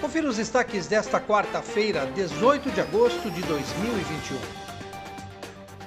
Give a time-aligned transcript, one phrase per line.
[0.00, 4.38] Confira os destaques desta quarta-feira, 18 de agosto de 2021.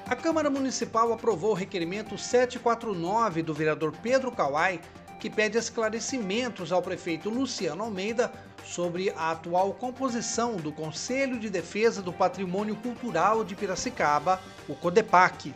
[0.05, 4.81] A Câmara Municipal aprovou o requerimento 749 do vereador Pedro Kawai,
[5.17, 8.29] que pede esclarecimentos ao prefeito Luciano Almeida
[8.65, 15.55] sobre a atual composição do Conselho de Defesa do Patrimônio Cultural de Piracicaba, o CODEPAC.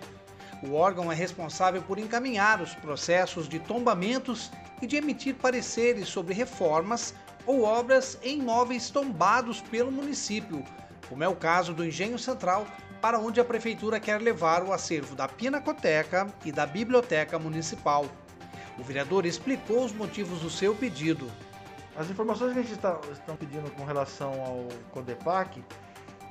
[0.63, 4.51] O órgão é responsável por encaminhar os processos de tombamentos
[4.81, 7.13] e de emitir pareceres sobre reformas
[7.45, 10.63] ou obras em imóveis tombados pelo município,
[11.07, 12.65] como é o caso do Engenho Central,
[13.01, 18.05] para onde a prefeitura quer levar o acervo da Pinacoteca e da Biblioteca Municipal.
[18.79, 21.31] O vereador explicou os motivos do seu pedido.
[21.95, 22.99] As informações que a gente está
[23.39, 25.63] pedindo com relação ao CODEPAC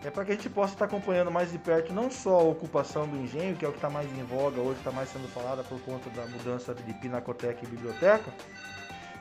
[0.05, 3.09] é para que a gente possa estar acompanhando mais de perto não só a ocupação
[3.09, 5.65] do engenho, que é o que está mais em voga hoje, está mais sendo falada
[5.65, 8.33] por conta da mudança de pinacoteca e biblioteca,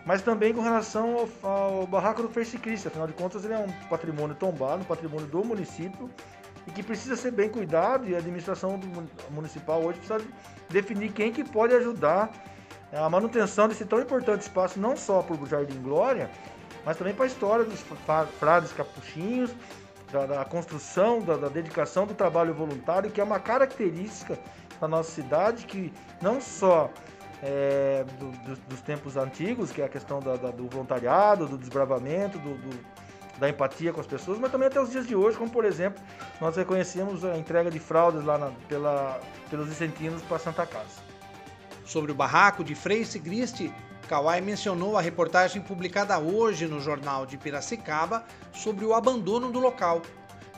[0.06, 2.90] mas também com relação ao, ao barraco do Face Cristo.
[2.90, 6.10] Afinal de contas, ele é um patrimônio tombado, um patrimônio do município
[6.68, 8.80] e que precisa ser bem cuidado e a administração
[9.32, 10.28] municipal hoje precisa
[10.70, 12.32] definir quem que pode ajudar
[12.92, 16.30] a manutenção desse tão importante espaço, não só para o Jardim Glória,
[16.86, 17.84] mas também para a história dos
[18.40, 19.52] frades capuchinhos,
[20.14, 24.38] da, da construção, da, da, dedicação do trabalho voluntário, que é uma característica
[24.80, 26.92] da nossa cidade, que não só
[27.42, 32.38] é, do, do, dos tempos antigos, que é a questão da, do voluntariado, do desbravamento,
[32.38, 32.56] do,
[33.40, 36.02] da empatia com as pessoas, mas também até os dias de hoje, como por exemplo,
[36.40, 41.02] nós reconhecemos a entrega de fraldas lá na, pela, pelos vicentinos para Santa Casa.
[41.84, 43.74] Sobre o barraco de Frei Sigriste,
[44.14, 50.04] Kawai mencionou a reportagem publicada hoje no jornal de Piracicaba sobre o abandono do local.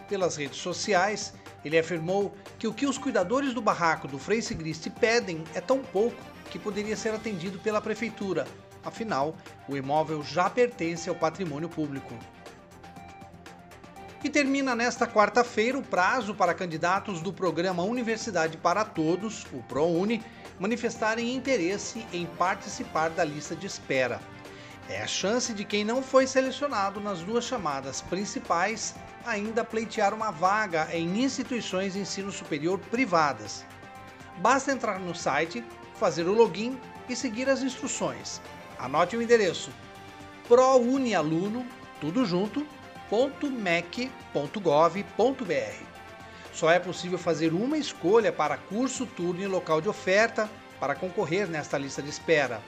[0.10, 4.90] Pelas redes sociais, ele afirmou que o que os cuidadores do barraco do Frei Sigriste
[4.90, 8.46] pedem é tão pouco que poderia ser atendido pela prefeitura.
[8.84, 9.38] Afinal,
[9.70, 12.14] o imóvel já pertence ao patrimônio público.
[14.26, 20.20] E termina nesta quarta-feira o prazo para candidatos do programa Universidade para Todos, o ProUni,
[20.60, 24.20] manifestarem interesse em participar da lista de espera.
[24.90, 28.96] É a chance de quem não foi selecionado nas duas chamadas principais
[29.28, 33.64] ainda pleitear uma vaga em instituições de ensino superior privadas.
[34.40, 35.64] Basta entrar no site,
[36.00, 38.42] fazer o login e seguir as instruções.
[38.80, 39.70] Anote o endereço
[40.48, 41.64] prounialuno,
[42.02, 42.66] tudo junto,
[43.10, 44.12] .mec.gov.br.
[46.54, 50.50] Só é possível fazer uma escolha para curso, turno e local de oferta
[50.80, 52.62] para concorrer nesta lista de espera.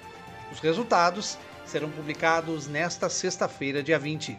[0.51, 4.37] Os resultados serão publicados nesta sexta-feira, dia 20.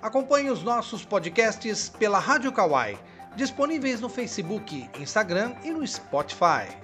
[0.00, 2.98] Acompanhe os nossos podcasts pela Rádio Kawai,
[3.34, 6.83] disponíveis no Facebook, Instagram e no Spotify.